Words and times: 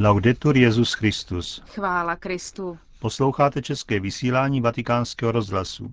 Laudetur 0.00 0.56
Jezus 0.56 0.92
Christus. 0.92 1.62
Chvála 1.74 2.16
Kristu. 2.16 2.78
Posloucháte 3.00 3.62
české 3.62 4.00
vysílání 4.00 4.60
Vatikánského 4.60 5.32
rozhlasu. 5.32 5.92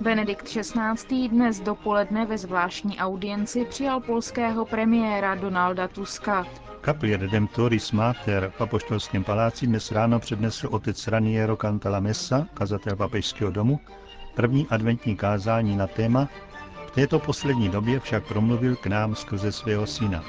Benedikt 0.00 0.44
XVI. 0.44 1.28
dnes 1.28 1.60
dopoledne 1.60 2.26
ve 2.26 2.38
zvláštní 2.38 2.98
audienci 2.98 3.64
přijal 3.64 4.00
polského 4.00 4.64
premiéra 4.64 5.34
Donalda 5.34 5.88
Tuska. 5.88 6.46
Kapli 6.80 7.16
Redemptoris 7.16 7.92
Mater 7.92 8.52
v 8.56 8.60
Apoštolském 8.60 9.24
paláci 9.24 9.66
dnes 9.66 9.92
ráno 9.92 10.20
přednesl 10.20 10.68
otec 10.70 11.06
Raniero 11.06 11.56
Cantalamessa, 11.56 12.46
kazatel 12.54 12.96
papežského 12.96 13.50
domu, 13.50 13.80
první 14.34 14.66
adventní 14.70 15.16
kázání 15.16 15.76
na 15.76 15.86
téma 15.86 16.28
této 16.94 17.18
poslední 17.18 17.68
době 17.68 18.00
však 18.00 18.26
promluvil 18.26 18.76
k 18.76 18.86
nám 18.86 19.14
skrze 19.14 19.52
svého 19.52 19.86
syna. 19.86 20.24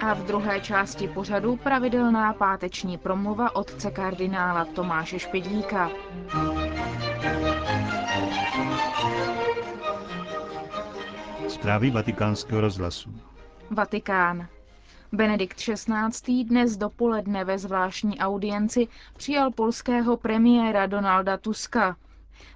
A 0.00 0.14
v 0.14 0.24
druhé 0.26 0.60
části 0.60 1.08
pořadu 1.08 1.56
pravidelná 1.56 2.32
páteční 2.32 2.98
promluva 2.98 3.56
otce 3.56 3.90
kardinála 3.90 4.64
Tomáše 4.64 5.18
Špidlíka. 5.18 5.90
Zprávy 11.48 11.90
vatikánského 11.90 12.60
rozhlasu. 12.60 13.10
Vatikán. 13.70 14.46
Benedikt 15.12 15.56
XVI. 15.56 16.44
dnes 16.44 16.76
dopoledne 16.76 17.44
ve 17.44 17.58
zvláštní 17.58 18.18
audienci 18.18 18.88
přijal 19.16 19.50
polského 19.50 20.16
premiéra 20.16 20.86
Donalda 20.86 21.36
Tuska. 21.36 21.96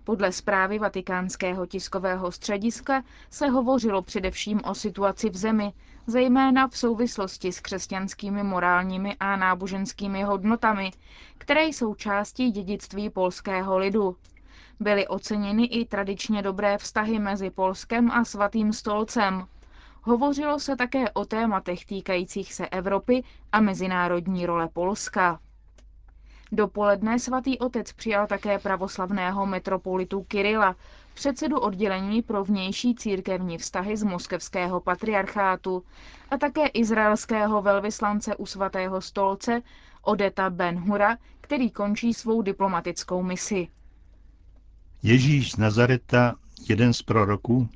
Podle 0.05 0.33
zprávy 0.33 0.79
vatikánského 0.79 1.67
tiskového 1.67 2.33
střediska 2.33 3.03
se 3.31 3.47
hovořilo 3.47 4.03
především 4.03 4.61
o 4.65 4.75
situaci 4.75 5.31
v 5.31 5.37
zemi, 5.37 5.73
zejména 6.07 6.69
v 6.69 6.77
souvislosti 6.77 7.53
s 7.53 7.61
křesťanskými 7.61 8.43
morálními 8.43 9.17
a 9.21 9.37
náboženskými 9.37 10.23
hodnotami, 10.23 10.91
které 11.39 11.65
jsou 11.65 11.95
částí 11.95 12.51
dědictví 12.51 13.11
polského 13.11 13.79
lidu. 13.79 14.17
Byly 14.81 15.07
oceněny 15.09 15.65
i 15.65 15.85
tradičně 15.87 16.43
dobré 16.43 16.79
vztahy 16.79 17.19
mezi 17.19 17.51
Polskem 17.51 18.11
a 18.11 18.25
Svatým 18.25 18.73
stolcem. 18.73 19.47
Hovořilo 20.03 20.59
se 20.61 20.77
také 20.77 21.11
o 21.11 21.25
tématech 21.25 21.85
týkajících 21.85 22.55
se 22.55 22.69
Evropy 22.69 23.25
a 23.53 23.61
mezinárodní 23.61 24.47
role 24.47 24.69
Polska. 24.69 25.41
Dopoledne 26.53 27.19
svatý 27.19 27.59
otec 27.59 27.93
přijal 27.93 28.27
také 28.27 28.59
pravoslavného 28.59 29.47
metropolitu 29.47 30.23
Kirila, 30.23 30.77
předsedu 31.15 31.59
oddělení 31.61 32.23
pro 32.23 32.45
vnější 32.45 32.95
církevní 32.95 33.59
vztahy 33.59 33.97
z 33.97 34.03
moskevského 34.03 34.81
patriarchátu 34.81 35.83
a 36.31 36.39
také 36.39 36.67
izraelského 36.67 37.63
velvyslance 37.63 38.37
u 38.37 38.47
svatého 38.47 39.01
stolce 39.01 39.63
Odeta 40.03 40.51
Ben-Hura, 40.51 41.17
který 41.41 41.71
končí 41.71 42.15
svou 42.15 42.43
diplomatickou 42.43 43.23
misi. 43.23 43.69
Ježíš 45.03 45.53
z 45.53 45.57
Nazareta, 45.57 46.35
jeden 46.69 46.93
z 46.93 47.03
proroků? 47.03 47.69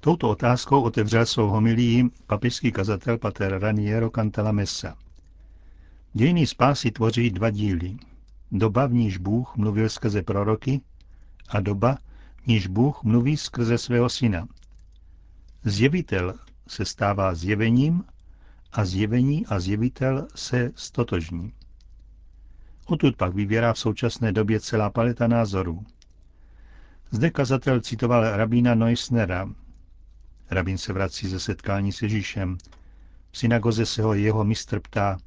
Touto 0.00 0.28
otázkou 0.30 0.82
otevřel 0.82 1.26
svou 1.26 1.46
homilii 1.46 2.04
papižský 2.26 2.72
kazatel 2.72 3.18
pater 3.18 3.58
Raniero 3.58 4.10
Cantalamessa. 4.10 4.96
Dějiny 6.16 6.46
spásy 6.46 6.90
tvoří 6.90 7.30
dva 7.30 7.50
díly. 7.50 7.96
Doba, 8.52 8.86
v 8.86 8.92
níž 8.92 9.18
Bůh 9.18 9.56
mluvil 9.56 9.88
skrze 9.88 10.22
proroky 10.22 10.80
a 11.48 11.60
doba, 11.60 11.98
v 12.42 12.46
níž 12.46 12.66
Bůh 12.66 13.02
mluví 13.02 13.36
skrze 13.36 13.78
svého 13.78 14.08
syna. 14.08 14.48
Zjevitel 15.64 16.34
se 16.68 16.84
stává 16.84 17.34
zjevením 17.34 18.04
a 18.72 18.84
zjevení 18.84 19.46
a 19.46 19.60
zjevitel 19.60 20.28
se 20.34 20.72
stotožní. 20.74 21.52
Odtud 22.86 23.16
pak 23.16 23.34
vyvěrá 23.34 23.72
v 23.72 23.78
současné 23.78 24.32
době 24.32 24.60
celá 24.60 24.90
paleta 24.90 25.26
názorů. 25.26 25.84
Zde 27.10 27.30
kazatel 27.30 27.80
citoval 27.80 28.36
rabína 28.36 28.74
Neusnera. 28.74 29.48
Rabín 30.50 30.78
se 30.78 30.92
vrací 30.92 31.28
ze 31.28 31.40
setkání 31.40 31.92
s 31.92 32.02
Ježíšem. 32.02 32.58
V 33.30 33.38
synagoze 33.38 33.86
se 33.86 34.02
ho 34.02 34.14
jeho 34.14 34.44
mistr 34.44 34.80
ptá, 34.80 35.18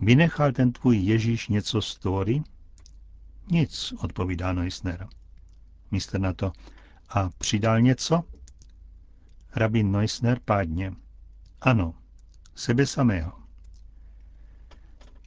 vynechal 0.00 0.52
ten 0.52 0.72
tvůj 0.72 0.96
Ježíš 0.96 1.48
něco 1.48 1.82
z 1.82 1.98
Tóry? 1.98 2.42
Nic, 3.50 3.94
odpovídá 3.98 4.52
Neusner. 4.52 5.08
Mistr 5.90 6.18
na 6.18 6.32
to, 6.32 6.52
a 7.08 7.30
přidal 7.38 7.80
něco? 7.80 8.22
Rabín 9.56 9.92
Neusner 9.92 10.40
pádně. 10.44 10.92
Ano, 11.60 11.94
sebe 12.54 12.86
samého. 12.86 13.32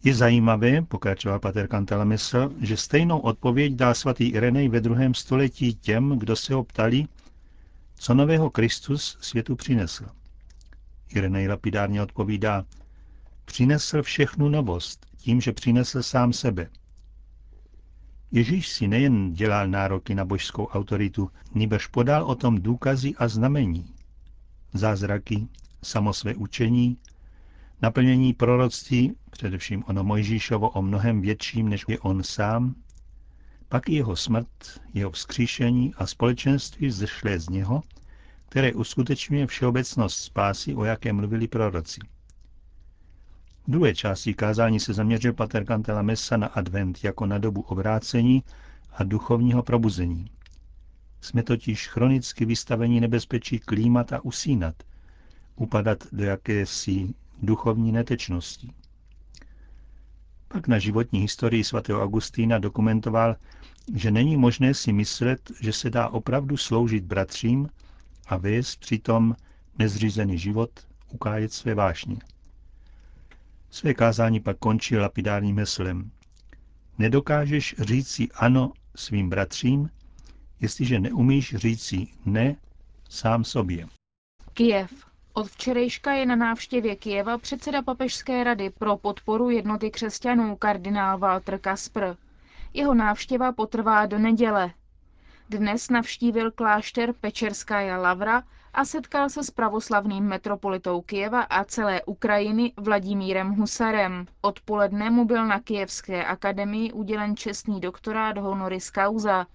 Je 0.04 0.16
zajímavé, 0.16 0.82
pokračoval 0.82 1.40
pater 1.40 1.68
Cantalamessa, 1.68 2.50
že 2.60 2.78
stejnou 2.78 3.20
odpověď 3.20 3.74
dal 3.74 3.96
svatý 3.96 4.30
Irenej 4.30 4.70
ve 4.70 4.82
druhém 4.82 5.14
století 5.14 5.76
těm, 5.76 6.20
kdo 6.20 6.36
se 6.36 6.54
ho 6.54 6.64
ptali, 6.64 7.06
co 7.96 8.14
nového 8.14 8.50
Kristus 8.50 9.18
světu 9.22 9.56
přinesl. 9.56 10.06
Irenej 11.10 11.48
lapidárně 11.48 12.02
odpovídá, 12.02 12.66
přinesl 13.46 14.04
všechnu 14.04 14.50
novost 14.50 15.06
tím, 15.18 15.42
že 15.42 15.54
přinesl 15.54 16.04
sám 16.04 16.34
sebe. 16.34 16.70
Ježíš 18.32 18.68
si 18.68 18.88
nejen 18.88 19.34
dělal 19.34 19.68
nároky 19.68 20.16
na 20.16 20.26
božskou 20.26 20.66
autoritu, 20.68 21.30
nýbrž 21.56 21.88
podal 21.88 22.24
o 22.24 22.36
tom 22.36 22.62
důkazy 22.62 23.14
a 23.18 23.28
znamení. 23.28 23.94
Zázraky, 24.74 25.48
samo 25.84 26.14
své 26.14 26.36
učení, 26.36 26.98
naplnění 27.82 28.34
proroctví, 28.34 29.16
především 29.30 29.84
ono 29.88 30.04
Mojžíšovo 30.04 30.70
o 30.70 30.82
mnohem 30.82 31.22
větším, 31.22 31.70
než 31.70 31.86
je 31.88 32.00
on 32.00 32.24
sám, 32.24 32.76
pak 33.70 33.90
i 33.90 33.94
jeho 33.94 34.16
smrt, 34.16 34.82
jeho 34.94 35.12
vzkříšení 35.12 35.94
a 35.98 36.06
společenství 36.06 36.92
zešlé 36.92 37.40
z 37.40 37.50
něho, 37.50 37.82
které 38.50 38.74
uskutečňuje 38.74 39.48
všeobecnost 39.48 40.16
spásy, 40.16 40.76
o 40.76 40.84
jaké 40.86 41.14
mluvili 41.14 41.48
proroci. 41.48 42.02
V 43.68 43.72
druhé 43.72 43.96
části 43.96 44.34
kázání 44.34 44.80
se 44.80 44.94
zaměřil 44.94 45.34
pater 45.34 45.66
Cantela 45.66 46.02
Messa 46.02 46.38
na 46.38 46.48
advent 46.48 47.04
jako 47.04 47.26
na 47.26 47.38
dobu 47.38 47.62
obrácení 47.62 48.44
a 48.94 49.04
duchovního 49.04 49.64
probuzení. 49.64 50.30
Jsme 51.22 51.44
totiž 51.44 51.88
chronicky 51.88 52.46
vystaveni 52.46 53.02
nebezpečí 53.02 53.60
klímat 53.60 54.14
a 54.14 54.26
usínat, 54.26 54.76
upadat 55.56 56.04
do 56.12 56.24
jakési 56.24 57.14
duchovní 57.42 57.92
netečnosti. 57.92 58.72
Pak 60.48 60.68
na 60.68 60.80
životní 60.80 61.20
historii 61.20 61.64
svatého 61.64 62.04
Augustína 62.04 62.60
dokumentoval, 62.60 63.36
že 63.96 64.12
není 64.12 64.38
možné 64.38 64.74
si 64.74 64.94
myslet, 64.94 65.52
že 65.62 65.74
se 65.74 65.90
dá 65.90 66.10
opravdu 66.10 66.58
sloužit 66.58 67.04
bratřím 67.04 67.70
a 68.28 68.38
vést 68.38 68.76
přitom 68.76 69.36
nezřízený 69.80 70.38
život, 70.38 70.70
ukájet 71.12 71.54
své 71.54 71.76
vášně. 71.76 72.16
Své 73.74 73.94
kázání 73.94 74.40
pak 74.40 74.58
končil 74.58 75.02
lapidárním 75.02 75.60
heslem. 75.60 76.12
Nedokážeš 76.98 77.76
říci 77.80 78.30
ano 78.36 78.72
svým 78.96 79.30
bratřím, 79.30 79.90
jestliže 80.60 81.00
neumíš 81.00 81.56
říci 81.56 82.08
ne 82.26 82.56
sám 83.10 83.44
sobě. 83.44 83.88
Kijev. 84.54 84.92
Od 85.34 85.48
včerejška 85.48 86.14
je 86.14 86.26
na 86.26 86.36
návštěvě 86.36 86.96
Kijeva 86.96 87.38
předseda 87.38 87.82
Papežské 87.82 88.44
rady 88.44 88.70
pro 88.70 88.98
podporu 88.98 89.50
jednoty 89.50 89.92
křesťanů 89.92 90.56
kardinál 90.56 91.18
Walter 91.18 91.60
Kaspr. 91.60 92.04
Jeho 92.74 92.94
návštěva 92.94 93.52
potrvá 93.52 94.06
do 94.06 94.20
neděle. 94.20 94.72
Dnes 95.50 95.90
navštívil 95.90 96.52
klášter 96.52 97.14
Pečerská 97.14 97.98
Lavra 97.98 98.44
a 98.74 98.86
setkal 98.86 99.30
se 99.30 99.44
s 99.44 99.52
pravoslavným 99.52 100.24
metropolitou 100.24 101.02
Kijeva 101.02 101.42
a 101.42 101.64
celé 101.64 102.04
Ukrajiny 102.04 102.74
Vladimírem 102.78 103.50
Husarem. 103.56 104.26
Odpoledne 104.42 105.10
mu 105.10 105.26
byl 105.26 105.46
na 105.48 105.60
Kijevské 105.60 106.26
akademii 106.26 106.92
udělen 106.92 107.36
čestný 107.36 107.82
doktorát 107.82 108.38
honoris 108.38 108.92
causa. 108.92 109.48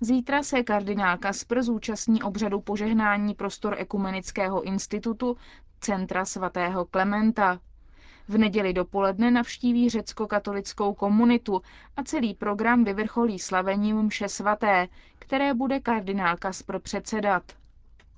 Zítra 0.00 0.42
se 0.42 0.62
kardinál 0.62 1.18
Kaspr 1.18 1.62
zúčastní 1.62 2.22
obřadu 2.22 2.60
požehnání 2.60 3.34
prostor 3.34 3.74
Ekumenického 3.78 4.62
institutu 4.62 5.36
Centra 5.80 6.24
svatého 6.24 6.84
Klementa. 6.84 7.58
V 8.28 8.38
neděli 8.38 8.72
dopoledne 8.72 9.30
navštíví 9.30 9.90
řecko-katolickou 9.90 10.94
komunitu 10.94 11.60
a 11.96 12.02
celý 12.02 12.34
program 12.34 12.84
vyvrcholí 12.84 13.38
slavením 13.38 14.02
mše 14.02 14.28
svaté, 14.28 14.88
které 15.18 15.54
bude 15.54 15.80
kardinál 15.80 16.36
Kaspr 16.36 16.78
předsedat. 16.78 17.42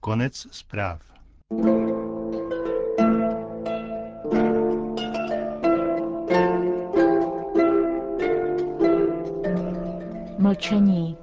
Konec 0.00 0.46
zpráv. 0.50 1.02
Mlčení. 10.38 11.16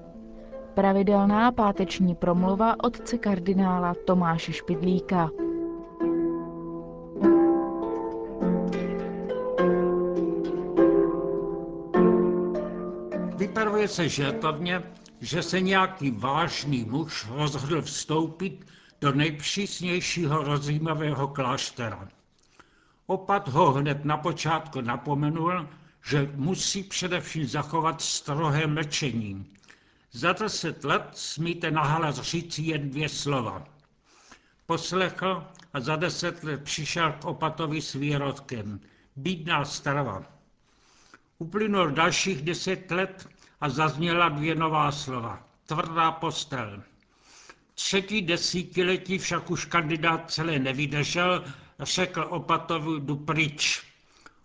Pravidelná 0.74 1.51
páteční 1.51 2.15
promluva 2.15 2.83
otce 2.83 3.18
kardinála 3.18 3.94
Tomáše 4.06 4.53
Špidlíka. 4.53 5.30
Vypravuje 13.54 13.88
se 13.88 14.10
žertovně, 14.10 14.84
že 15.22 15.44
se 15.44 15.62
nějaký 15.62 16.12
vážný 16.12 16.84
muž 16.84 17.26
rozhodl 17.30 17.82
vstoupit 17.82 18.68
do 19.02 19.12
nejpřísnějšího 19.12 20.44
rozjímavého 20.44 21.28
kláštera. 21.28 22.10
Opat 23.06 23.48
ho 23.48 23.72
hned 23.72 24.06
na 24.06 24.18
počátku 24.18 24.82
napomenul, 24.82 25.70
že 26.06 26.32
musí 26.36 26.84
především 26.84 27.48
zachovat 27.48 28.02
strohé 28.02 28.68
mlčení. 28.68 29.46
Za 30.12 30.34
deset 30.34 30.84
let 30.84 31.10
smíte 31.14 31.72
nahlas 31.72 32.22
říct 32.22 32.60
jen 32.60 32.90
dvě 32.90 33.10
slova. 33.10 33.64
Poslechl 34.66 35.48
a 35.74 35.80
za 35.80 35.96
deset 35.96 36.44
let 36.44 36.64
přišel 36.64 37.12
k 37.12 37.26
opatovi 37.26 37.82
s 37.82 37.94
výrodkem. 37.94 38.80
Bídná 39.16 39.66
strava. 39.66 40.24
Uplynul 41.38 41.92
dalších 41.92 42.42
deset 42.42 42.92
let 42.92 43.28
a 43.63 43.69
zazněla 43.69 44.30
dvě 44.30 44.56
nová 44.56 44.92
slova. 44.92 45.44
Tvrdá 45.65 46.12
postel. 46.12 46.83
Třetí 47.75 48.21
desítiletí 48.21 49.18
však 49.18 49.51
už 49.51 49.65
kandidát 49.65 50.31
celé 50.31 50.60
nevydržel 50.60 51.44
řekl 51.80 52.27
opatovi, 52.30 53.00
jdu 53.00 53.15
pryč. 53.15 53.83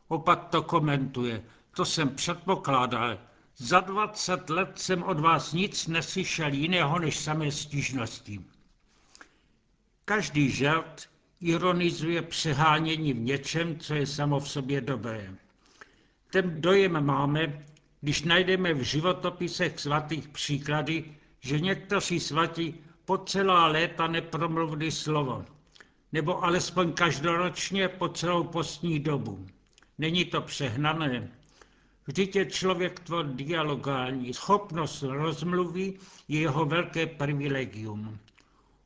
Opat 0.09 0.51
to 0.51 0.63
komentuje. 0.63 1.43
To 1.77 1.85
jsem 1.85 2.09
předpokládal. 2.09 3.19
Za 3.57 3.81
20 3.81 4.51
let 4.51 4.79
jsem 4.79 5.03
od 5.03 5.21
vás 5.21 5.53
nic 5.53 5.87
neslyšel 5.87 6.53
jiného 6.53 6.99
než 6.99 7.17
samé 7.19 7.53
stížnosti. 7.53 8.41
Každý 10.05 10.51
žert 10.51 11.09
ironizuje 11.41 12.23
přehánění 12.23 13.13
v 13.13 13.21
něčem, 13.21 13.79
co 13.79 13.95
je 13.95 14.07
samo 14.07 14.41
v 14.41 14.51
sobě 14.51 14.81
dobré. 14.81 15.35
Ten 16.31 16.61
dojem 16.61 17.05
máme, 17.05 17.68
když 18.01 18.23
najdeme 18.23 18.75
v 18.75 18.83
životopisech 18.83 19.81
svatých 19.81 20.29
příklady, 20.29 21.05
že 21.41 21.61
někteří 21.61 22.21
svatí 22.21 22.75
po 23.05 23.19
celá 23.19 23.67
léta 23.67 24.07
nepromluvili 24.07 24.91
slovo, 24.91 25.45
nebo 26.13 26.45
alespoň 26.45 26.93
každoročně 26.93 27.89
po 27.89 28.09
celou 28.09 28.45
postní 28.45 29.01
dobu. 29.01 29.47
Není 29.99 30.25
to 30.25 30.41
přehnané. 30.41 31.29
Vždyť 32.07 32.37
je 32.37 32.47
člověk 32.47 33.01
tvor 33.01 33.27
dialogální. 33.27 34.35
Schopnost 34.35 35.03
rozmluvy 35.03 35.95
je 36.29 36.41
jeho 36.41 36.65
velké 36.65 37.07
privilegium. 37.07 38.19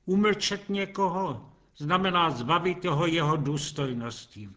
Umlčet 0.06 0.68
někoho 0.68 1.52
znamená 1.76 2.30
zbavit 2.30 2.84
ho 2.84 3.06
jeho 3.06 3.36
důstojnosti. 3.36 4.48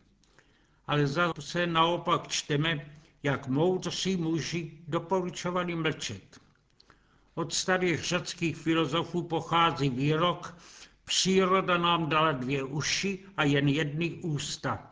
Ale 0.87 1.07
zase 1.07 1.67
naopak 1.67 2.27
čteme, 2.27 2.91
jak 3.25 3.47
moudří 3.47 4.17
muži 4.17 4.71
doporučovali 4.87 5.75
mlčet. 5.75 6.39
Od 7.35 7.53
starých 7.53 8.03
řeckých 8.03 8.57
filozofů 8.57 9.23
pochází 9.23 9.89
výrok, 9.89 10.57
příroda 11.05 11.77
nám 11.77 12.09
dala 12.09 12.31
dvě 12.31 12.63
uši 12.63 13.19
a 13.37 13.43
jen 13.43 13.67
jedny 13.67 14.09
ústa. 14.09 14.91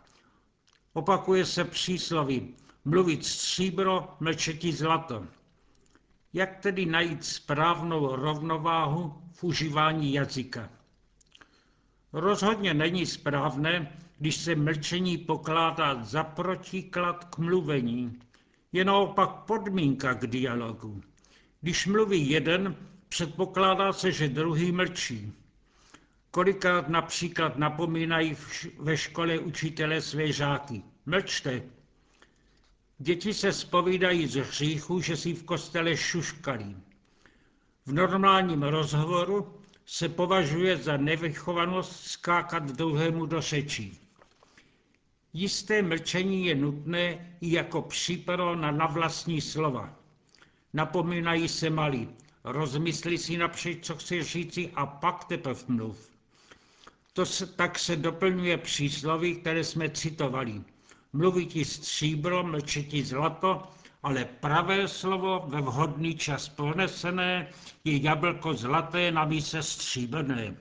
Opakuje 0.94 1.46
se 1.46 1.64
přísloví, 1.64 2.56
mluvit 2.86 3.26
stříbro, 3.26 4.18
mlčetí 4.20 4.72
zlato. 4.72 5.28
Jak 6.34 6.58
tedy 6.58 6.86
najít 6.86 7.26
správnou 7.26 8.16
rovnováhu 8.16 9.22
v 9.34 9.44
užívání 9.44 10.14
jazyka? 10.14 10.70
Rozhodně 12.14 12.74
není 12.74 13.06
správné, 13.06 13.98
když 14.24 14.36
se 14.36 14.56
mlčení 14.56 15.18
pokládá 15.18 16.04
za 16.04 16.24
protiklad 16.24 17.24
k 17.24 17.38
mluvení. 17.38 18.20
Je 18.72 18.86
naopak 18.86 19.30
podmínka 19.30 20.14
k 20.14 20.28
dialogu. 20.28 21.02
Když 21.62 21.88
mluví 21.88 22.30
jeden, 22.30 22.76
předpokládá 23.10 23.94
se, 23.94 24.12
že 24.12 24.28
druhý 24.28 24.72
mlčí. 24.72 25.34
Kolikrát 26.32 26.90
například 26.90 27.58
napomínají 27.58 28.38
ve 28.80 28.98
škole 28.98 29.40
učitele 29.40 30.02
své 30.02 30.32
žáky. 30.32 30.84
Mlčte. 31.06 31.62
Děti 32.98 33.34
se 33.34 33.54
spovídají 33.54 34.28
z 34.28 34.36
hříchu, 34.36 35.02
že 35.02 35.18
si 35.18 35.34
v 35.34 35.44
kostele 35.44 35.98
šuškali. 35.98 36.76
V 37.86 37.94
normálním 37.94 38.64
rozhovoru 38.64 39.54
se 39.86 40.10
považuje 40.10 40.78
za 40.78 40.98
nevychovanost 40.98 42.08
skákat 42.08 42.64
druhému 42.72 43.26
do 43.26 43.42
řečí. 43.42 44.03
Jisté 45.34 45.82
mlčení 45.82 46.46
je 46.46 46.56
nutné 46.56 47.36
i 47.42 47.52
jako 47.52 47.82
přípro 47.82 48.56
na 48.56 48.72
navlastní 48.72 49.42
slova. 49.42 49.96
Napomínají 50.74 51.48
se 51.48 51.70
malí, 51.70 52.10
rozmysli 52.44 53.18
si 53.18 53.38
napřed, 53.38 53.86
co 53.86 53.96
chci 53.96 54.24
říci 54.24 54.72
a 54.76 54.86
pak 54.86 55.24
teprve 55.24 55.62
mluv. 55.68 56.10
To 57.14 57.26
se, 57.26 57.48
tak 57.48 57.80
se 57.80 57.96
doplňuje 57.96 58.58
přísloví, 58.58 59.36
které 59.36 59.64
jsme 59.64 59.90
citovali. 59.90 60.62
Mluvit 61.14 61.66
stříbro, 61.66 62.44
mlčeti 62.44 63.04
zlato, 63.04 63.64
ale 64.04 64.26
pravé 64.26 64.88
slovo 64.88 65.46
ve 65.48 65.62
vhodný 65.62 66.16
čas 66.16 66.50
pronesené 66.50 67.48
je 67.84 68.04
jablko 68.04 68.54
zlaté 68.54 69.12
na 69.12 69.26
míse 69.26 69.64
stříbrné. 69.64 70.56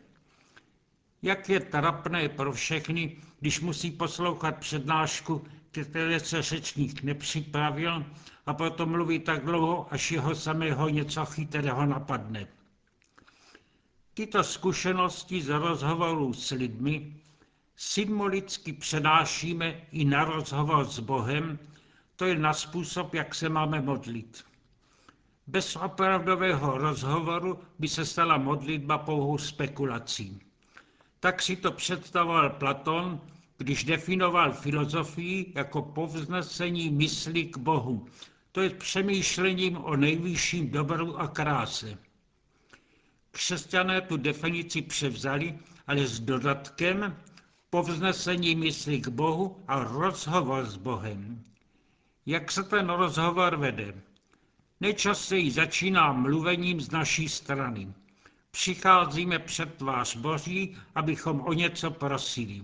Jak 1.23 1.49
je 1.49 1.61
trapné 1.61 2.29
pro 2.29 2.53
všechny, 2.53 3.17
když 3.43 3.61
musí 3.61 3.91
poslouchat 3.91 4.57
přednášku, 4.57 5.45
které 5.71 6.21
se 6.21 6.43
řečník 6.43 7.03
nepřipravil 7.03 8.05
a 8.47 8.55
potom 8.55 8.91
mluví 8.91 9.19
tak 9.19 9.45
dlouho, 9.45 9.87
až 9.91 10.11
jeho 10.11 10.35
samého 10.35 10.89
něco 10.89 11.25
chytrého 11.25 11.87
napadne. 11.87 12.47
Tyto 14.15 14.45
zkušenosti 14.45 15.43
z 15.43 15.49
rozhovorů 15.49 16.33
s 16.33 16.51
lidmi 16.51 17.17
symbolicky 17.77 18.73
přenášíme 18.73 19.81
i 19.93 20.05
na 20.05 20.25
rozhovor 20.25 20.85
s 20.85 20.99
Bohem, 20.99 21.59
to 22.17 22.27
je 22.27 22.39
na 22.39 22.53
způsob, 22.53 23.15
jak 23.15 23.35
se 23.35 23.49
máme 23.49 23.81
modlit. 23.81 24.45
Bez 25.47 25.77
opravdového 25.77 26.79
rozhovoru 26.79 27.59
by 27.79 27.89
se 27.89 28.07
stala 28.07 28.39
modlitba 28.39 28.99
pouhou 28.99 29.39
spekulací. 29.39 30.41
Tak 31.21 31.43
si 31.43 31.57
to 31.57 31.73
představoval 31.73 32.51
Platon, 32.51 33.21
když 33.63 33.85
definoval 33.85 34.53
filozofii 34.53 35.53
jako 35.55 35.83
povznesení 35.83 36.91
mysli 36.91 37.45
k 37.45 37.57
Bohu, 37.57 38.07
to 38.53 38.61
je 38.61 38.71
přemýšlením 38.71 39.77
o 39.77 39.97
nejvyšším 39.97 40.71
dobru 40.71 41.21
a 41.21 41.29
kráse. 41.29 41.99
Křesťané 43.31 44.01
tu 44.01 44.17
definici 44.17 44.83
převzali, 44.83 45.59
ale 45.87 46.07
s 46.07 46.21
dodatkem 46.21 47.17
povznesení 47.71 48.55
mysli 48.55 49.01
k 49.01 49.09
Bohu 49.09 49.57
a 49.69 49.85
rozhovor 49.85 50.67
s 50.67 50.77
Bohem. 50.77 51.45
Jak 52.27 52.53
se 52.53 52.63
ten 52.63 52.89
rozhovor 52.89 53.57
vede? 53.57 53.95
Nejčastěji 54.81 55.51
začíná 55.51 56.13
mluvením 56.13 56.81
z 56.81 56.91
naší 56.91 57.29
strany. 57.29 57.93
Přicházíme 58.51 59.39
před 59.39 59.75
tvář 59.75 60.17
Boží, 60.17 60.77
abychom 60.95 61.41
o 61.41 61.53
něco 61.53 61.91
prosili. 61.91 62.63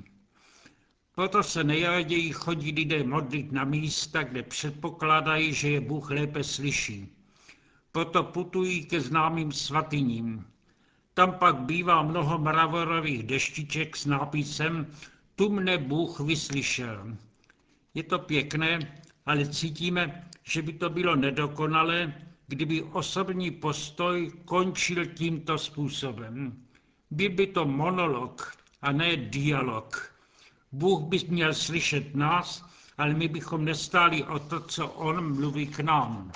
Proto 1.19 1.43
se 1.43 1.65
nejraději 1.65 2.33
chodí 2.33 2.73
lidé 2.73 3.05
modlit 3.05 3.53
na 3.53 3.65
místa, 3.65 4.23
kde 4.23 4.43
předpokládají, 4.43 5.53
že 5.55 5.69
je 5.71 5.81
Bůh 5.81 6.11
lépe 6.11 6.45
slyší. 6.45 7.09
Proto 7.93 8.23
putují 8.23 8.85
ke 8.85 9.01
známým 9.01 9.53
svatyním. 9.53 10.47
Tam 11.15 11.33
pak 11.33 11.57
bývá 11.57 12.03
mnoho 12.03 12.39
mravorových 12.39 13.23
deštiček 13.23 13.97
s 13.97 14.07
nápisem 14.07 14.87
Tu 15.35 15.51
mne 15.53 15.79
Bůh 15.79 16.21
vyslyšel. 16.21 17.17
Je 17.95 18.03
to 18.03 18.19
pěkné, 18.19 19.01
ale 19.27 19.49
cítíme, 19.49 20.29
že 20.43 20.63
by 20.63 20.73
to 20.73 20.91
bylo 20.91 21.17
nedokonalé, 21.17 22.15
kdyby 22.47 22.83
osobní 22.83 23.51
postoj 23.51 24.33
končil 24.45 25.07
tímto 25.07 25.59
způsobem. 25.59 26.63
Byl 27.11 27.31
by 27.31 27.47
to 27.47 27.65
monolog 27.65 28.53
a 28.83 28.93
ne 28.93 29.17
dialog. 29.17 30.18
Bůh 30.73 31.01
by 31.01 31.19
měl 31.29 31.55
slyšet 31.55 32.15
nás, 32.15 32.65
ale 32.99 33.15
my 33.15 33.29
bychom 33.29 33.65
nestáli 33.65 34.25
o 34.25 34.39
to, 34.39 34.61
co 34.61 34.89
On 34.89 35.35
mluví 35.35 35.67
k 35.67 35.81
nám. 35.81 36.33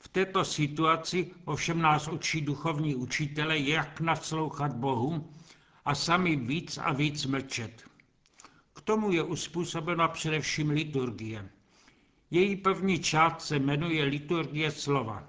V 0.00 0.08
této 0.08 0.44
situaci 0.44 1.30
ovšem 1.44 1.82
nás 1.82 2.08
učí 2.08 2.40
duchovní 2.40 2.94
učitele, 2.94 3.58
jak 3.58 4.00
naslouchat 4.00 4.72
Bohu 4.76 5.32
a 5.84 5.94
sami 5.94 6.36
víc 6.36 6.78
a 6.78 6.92
víc 6.92 7.26
mlčet. 7.26 7.84
K 8.72 8.80
tomu 8.80 9.12
je 9.12 9.22
uspůsobena 9.22 10.08
především 10.08 10.70
liturgie. 10.70 11.50
Její 12.30 12.56
první 12.56 12.98
část 12.98 13.46
se 13.46 13.58
jmenuje 13.58 14.04
liturgie 14.04 14.70
slova. 14.70 15.28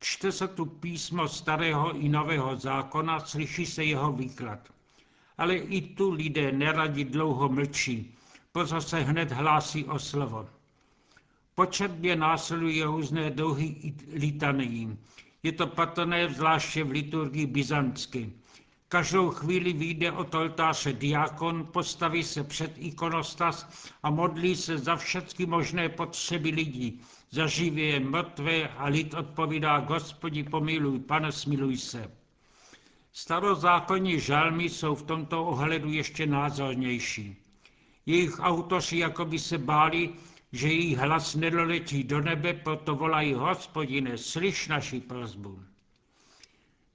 Čte 0.00 0.32
se 0.32 0.48
tu 0.48 0.64
písmo 0.64 1.28
starého 1.28 1.96
i 1.96 2.08
nového 2.08 2.56
zákona, 2.56 3.20
slyší 3.20 3.66
se 3.66 3.84
jeho 3.84 4.12
výklad. 4.12 4.68
Ale 5.38 5.56
i 5.56 5.80
tu 5.80 6.10
lidé 6.10 6.52
neradi 6.52 7.04
dlouho 7.04 7.48
mlčí, 7.48 8.14
proto 8.52 8.80
se 8.80 9.00
hned 9.00 9.32
hlásí 9.32 9.84
o 9.84 9.98
slovo. 9.98 10.48
Početně 11.54 12.16
následuje 12.16 12.84
různé 12.84 13.30
douhy 13.30 13.94
litanii. 14.12 14.98
Je 15.42 15.52
to 15.52 15.66
patrné 15.66 16.28
zvláště 16.28 16.84
v 16.84 16.90
liturgii 16.90 17.46
byzantské. 17.46 18.26
Každou 18.88 19.30
chvíli 19.30 19.72
vyjde 19.72 20.12
od 20.12 20.34
oltáře 20.34 20.92
diakon, 20.92 21.66
postaví 21.72 22.22
se 22.22 22.44
před 22.44 22.72
ikonostas 22.78 23.88
a 24.02 24.10
modlí 24.10 24.56
se 24.56 24.78
za 24.78 24.96
všechny 24.96 25.46
možné 25.46 25.88
potřeby 25.88 26.50
lidí, 26.50 27.00
za 27.30 27.46
živé, 27.46 28.00
mrtvé 28.00 28.68
a 28.68 28.86
lid 28.86 29.14
odpovídá, 29.14 29.80
Gospodi 29.80 30.42
pomiluj, 30.42 30.98
pane 30.98 31.32
smiluj 31.32 31.76
se. 31.76 32.10
Starozákonní 33.16 34.20
žalmy 34.20 34.64
jsou 34.64 34.94
v 34.94 35.02
tomto 35.02 35.44
ohledu 35.44 35.90
ještě 35.92 36.26
názornější. 36.26 37.36
Jejich 38.06 38.40
autoři 38.40 38.98
jakoby 38.98 39.38
se 39.38 39.58
báli, 39.58 40.14
že 40.52 40.68
jejich 40.68 40.98
hlas 40.98 41.34
nedoletí 41.34 42.04
do 42.04 42.20
nebe, 42.20 42.54
proto 42.54 42.94
volají 42.94 43.34
hospodine, 43.34 44.18
slyš 44.18 44.68
naši 44.68 45.00
prozbu. 45.00 45.62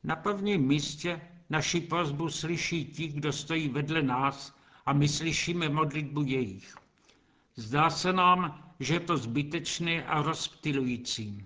Na 0.04 0.16
prvním 0.16 0.68
místě 0.68 1.22
naši 1.50 1.82
prozbu 1.82 2.30
slyší 2.30 2.86
ti, 2.86 3.08
kdo 3.08 3.34
stojí 3.34 3.70
vedle 3.70 4.02
nás 4.02 4.56
a 4.86 4.94
my 4.94 5.08
slyšíme 5.08 5.70
modlitbu 5.70 6.24
jejich. 6.24 6.76
Zdá 7.56 7.90
se 7.90 8.14
nám, 8.14 8.74
že 8.80 8.94
je 8.94 9.00
to 9.00 9.18
zbytečné 9.18 10.06
a 10.06 10.22
rozptilující. 10.22 11.46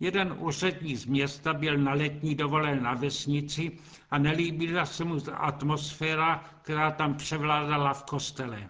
Jeden 0.00 0.34
úředník 0.38 0.96
z 0.96 1.04
města 1.06 1.54
byl 1.54 1.78
na 1.78 1.92
letní 1.94 2.34
dovolené 2.34 2.80
na 2.80 2.94
vesnici 2.94 3.78
a 4.10 4.18
nelíbila 4.18 4.86
se 4.86 5.04
mu 5.04 5.18
atmosféra, 5.32 6.44
která 6.62 6.90
tam 6.90 7.14
převládala 7.14 7.94
v 7.94 8.02
kostele. 8.04 8.68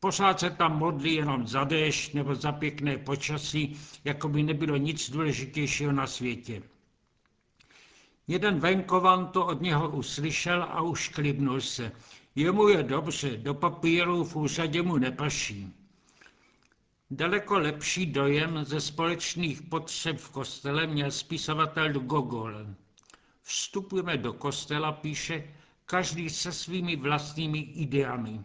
Pořád 0.00 0.40
se 0.40 0.50
tam 0.50 0.78
modlí 0.78 1.14
jenom 1.14 1.46
za 1.46 1.64
déšť 1.64 2.14
nebo 2.14 2.34
za 2.34 2.52
pěkné 2.52 2.98
počasí, 2.98 3.80
jako 4.04 4.28
by 4.28 4.42
nebylo 4.42 4.76
nic 4.76 5.10
důležitějšího 5.10 5.92
na 5.92 6.06
světě. 6.06 6.62
Jeden 8.28 8.60
venkovan 8.60 9.26
to 9.26 9.46
od 9.46 9.60
něho 9.62 9.90
uslyšel 9.90 10.62
a 10.62 10.80
už 10.82 11.08
klibnul 11.08 11.60
se. 11.60 11.92
Jemu 12.34 12.68
je 12.68 12.82
dobře, 12.82 13.36
do 13.36 13.54
papíru 13.54 14.24
v 14.24 14.36
úřadě 14.36 14.82
mu 14.82 14.96
nepaší. 14.98 15.83
Daleko 17.10 17.58
lepší 17.58 18.06
dojem 18.06 18.64
ze 18.64 18.80
společných 18.80 19.62
potřeb 19.62 20.18
v 20.18 20.30
kostele 20.30 20.86
měl 20.86 21.10
spisovatel 21.10 21.92
Gogol. 21.92 22.66
Vstupujeme 23.42 24.16
do 24.16 24.32
kostela, 24.32 24.92
píše, 24.92 25.54
každý 25.86 26.30
se 26.30 26.52
svými 26.52 26.96
vlastními 26.96 27.58
ideami. 27.58 28.44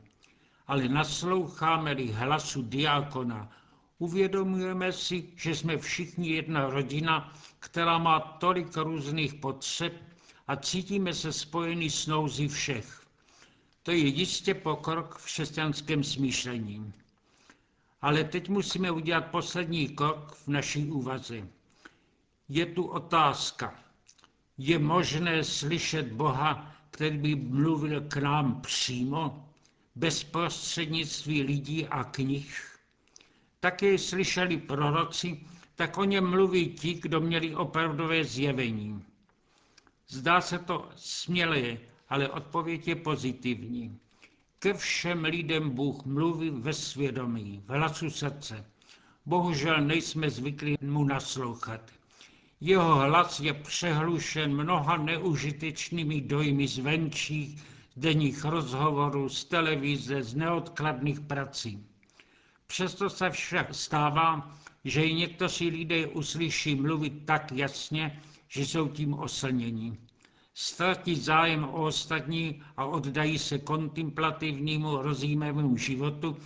Ale 0.67 0.87
nasloucháme-li 0.87 2.07
hlasu 2.11 2.61
diákona, 2.61 3.51
uvědomujeme 3.97 4.91
si, 4.91 5.33
že 5.35 5.55
jsme 5.55 5.77
všichni 5.77 6.29
jedna 6.29 6.69
rodina, 6.69 7.33
která 7.59 7.97
má 7.97 8.19
tolik 8.19 8.77
různých 8.77 9.33
potřeb 9.33 9.93
a 10.47 10.55
cítíme 10.55 11.13
se 11.13 11.33
spojeni 11.33 11.89
s 11.89 12.07
nouzí 12.07 12.47
všech. 12.47 13.07
To 13.83 13.91
je 13.91 14.07
jistě 14.07 14.53
pokrok 14.53 15.17
v 15.17 15.25
křesťanském 15.25 16.03
smýšlení. 16.03 16.93
Ale 18.01 18.23
teď 18.23 18.49
musíme 18.49 18.91
udělat 18.91 19.25
poslední 19.31 19.89
krok 19.89 20.35
v 20.35 20.47
naší 20.47 20.85
úvaze. 20.91 21.47
Je 22.49 22.65
tu 22.65 22.83
otázka. 22.83 23.75
Je 24.57 24.79
možné 24.79 25.43
slyšet 25.43 26.11
Boha, 26.11 26.75
který 26.91 27.17
by 27.17 27.35
mluvil 27.35 28.01
k 28.01 28.17
nám 28.17 28.61
přímo, 28.61 29.49
bez 29.95 30.23
prostřednictví 30.23 31.43
lidí 31.43 31.87
a 31.87 32.03
knih? 32.03 32.79
Také 33.59 33.97
slyšeli 33.97 34.57
proroci, 34.57 35.39
tak 35.75 35.97
o 35.97 36.03
něm 36.03 36.29
mluví 36.29 36.69
ti, 36.69 36.93
kdo 36.93 37.21
měli 37.21 37.55
opravdové 37.55 38.23
zjevení. 38.23 39.03
Zdá 40.07 40.41
se 40.41 40.59
to 40.59 40.89
smělé, 40.95 41.77
ale 42.09 42.29
odpověď 42.29 42.87
je 42.87 42.95
pozitivní. 42.95 43.99
Ke 44.61 44.73
všem 44.73 45.23
lidem 45.23 45.69
Bůh 45.69 46.05
mluví 46.05 46.49
ve 46.49 46.73
svědomí, 46.73 47.63
v 47.65 47.69
hlasu 47.69 48.09
srdce. 48.09 48.65
Bohužel 49.25 49.81
nejsme 49.81 50.29
zvyklí 50.29 50.77
mu 50.81 51.03
naslouchat. 51.03 51.81
Jeho 52.61 52.95
hlas 52.95 53.39
je 53.39 53.53
přehlušen 53.53 54.55
mnoha 54.55 54.97
neužitečnými 54.97 56.21
dojmy 56.21 56.67
zvenčích, 56.67 57.63
denních 57.97 58.45
rozhovorů, 58.45 59.29
z 59.29 59.45
televize, 59.45 60.23
z 60.23 60.35
neodkladných 60.35 61.19
prací. 61.19 61.85
Přesto 62.67 63.09
se 63.09 63.29
však 63.29 63.75
stává, 63.75 64.55
že 64.83 65.05
i 65.05 65.13
někteří 65.13 65.69
lidé 65.69 66.07
uslyší 66.07 66.75
mluvit 66.75 67.25
tak 67.25 67.51
jasně, 67.51 68.21
že 68.47 68.65
jsou 68.65 68.87
tím 68.87 69.13
oslnění 69.13 69.97
ztratí 70.59 71.15
zájem 71.15 71.63
o 71.63 71.85
ostatní 71.85 72.61
a 72.77 72.85
oddají 72.85 73.39
se 73.39 73.59
kontemplativnímu 73.59 74.97
rozjímavému 75.01 75.77
životu, 75.77 76.37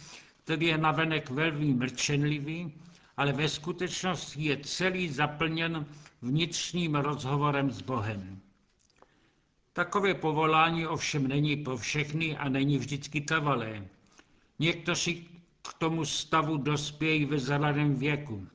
který 0.43 0.65
je 0.65 0.77
navenek 0.77 1.29
velmi 1.29 1.73
mlčenlivý, 1.73 2.73
ale 3.17 3.33
ve 3.33 3.49
skutečnosti 3.49 4.43
je 4.43 4.57
celý 4.57 5.09
zaplněn 5.09 5.85
vnitřním 6.21 6.95
rozhovorem 6.95 7.71
s 7.71 7.81
Bohem. 7.81 8.39
Takové 9.73 10.13
povolání 10.13 10.87
ovšem 10.87 11.27
není 11.27 11.57
pro 11.57 11.77
všechny 11.77 12.37
a 12.37 12.49
není 12.49 12.77
vždycky 12.77 13.21
trvalé. 13.21 13.87
Někteří 14.59 15.27
k 15.61 15.73
tomu 15.73 16.05
stavu 16.05 16.57
dospějí 16.57 17.25
ve 17.25 17.39
zralém 17.39 17.95
věku. 17.95 18.47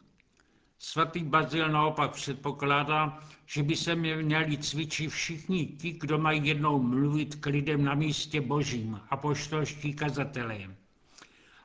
Svatý 0.80 1.24
Bazil 1.24 1.68
naopak 1.68 2.10
předpokládá, 2.10 3.18
že 3.46 3.62
by 3.62 3.76
se 3.76 3.94
měli 3.94 4.58
cvičit 4.58 5.10
všichni 5.10 5.66
ti, 5.66 5.92
kdo 5.92 6.18
mají 6.18 6.46
jednou 6.48 6.82
mluvit 6.82 7.34
k 7.34 7.46
lidem 7.46 7.84
na 7.84 7.94
místě 7.94 8.40
božím, 8.40 9.00
poštolští 9.16 9.94
kazatelé. 9.94 10.58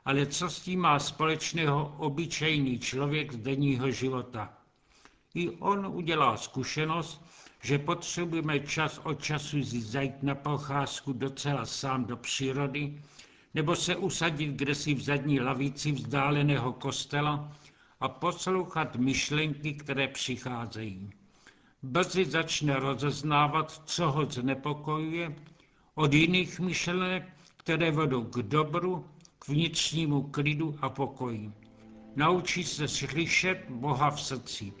Ale 0.04 0.26
co 0.26 0.50
s 0.50 0.60
tím 0.60 0.80
má 0.80 0.98
společného 0.98 1.94
obyčejný 1.98 2.78
člověk 2.78 3.32
z 3.32 3.36
denního 3.36 3.90
života? 3.90 4.52
I 5.34 5.50
on 5.50 5.86
udělá 5.86 6.36
zkušenost, 6.36 7.24
že 7.62 7.78
potřebujeme 7.78 8.60
čas 8.60 9.00
od 9.04 9.22
času 9.22 9.62
zajít 9.62 10.22
na 10.22 10.34
procházku 10.34 11.12
docela 11.12 11.66
sám 11.66 12.04
do 12.04 12.16
přírody, 12.16 13.02
nebo 13.54 13.76
se 13.76 13.96
usadit 13.96 14.50
kdesi 14.50 14.94
v 14.94 15.02
zadní 15.02 15.40
lavici 15.40 15.92
vzdáleného 15.92 16.72
kostela 16.72 17.52
a 18.04 18.08
poslouchat 18.08 18.96
myšlenky, 18.96 19.72
které 19.72 20.08
přicházejí. 20.08 21.10
Brzy 21.82 22.24
začne 22.24 22.76
rozeznávat, 22.76 23.82
co 23.84 24.10
ho 24.10 24.26
znepokojuje, 24.30 25.34
od 25.94 26.12
jiných 26.12 26.60
myšlenek, 26.60 27.24
které 27.56 27.90
vedou 27.90 28.24
k 28.24 28.36
dobru, 28.36 29.04
k 29.38 29.48
vnitřnímu 29.48 30.22
klidu 30.22 30.76
a 30.80 30.88
pokoji. 30.88 31.52
Naučí 32.16 32.64
se 32.64 32.88
slyšet 32.88 33.64
Boha 33.68 34.10
v 34.10 34.20
srdci. 34.22 34.72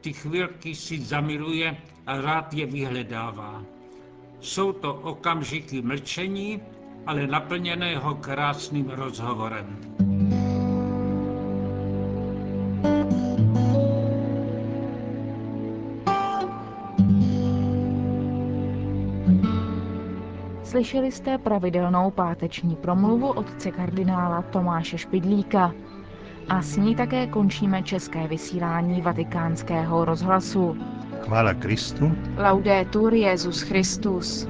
Ty 0.00 0.12
chvilky 0.12 0.74
si 0.74 1.00
zamiluje 1.00 1.76
a 2.06 2.20
rád 2.20 2.54
je 2.54 2.66
vyhledává. 2.66 3.64
Jsou 4.40 4.72
to 4.72 4.94
okamžiky 4.94 5.82
mlčení, 5.82 6.62
ale 7.06 7.26
naplněného 7.26 8.14
krásným 8.14 8.90
rozhovorem. 8.90 9.97
Slyšeli 20.64 21.12
jste 21.12 21.38
pravidelnou 21.38 22.10
páteční 22.10 22.76
promluvu 22.76 23.28
otce 23.28 23.70
kardinála 23.70 24.42
Tomáše 24.42 24.98
Špidlíka. 24.98 25.72
A 26.48 26.62
s 26.62 26.76
ní 26.76 26.96
také 26.96 27.26
končíme 27.26 27.82
české 27.82 28.28
vysílání 28.28 29.02
vatikánského 29.02 30.04
rozhlasu. 30.04 30.76
Chvála 31.20 31.54
Kristu. 31.54 32.12
Laudetur 32.38 33.14
Jezus 33.14 33.60
Christus. 33.60 34.48